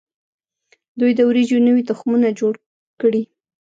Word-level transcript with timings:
دوی 0.99 1.11
د 1.15 1.19
وریجو 1.29 1.57
نوي 1.67 1.83
تخمونه 1.89 2.27
جوړ 2.39 2.53
کړي. 3.01 3.23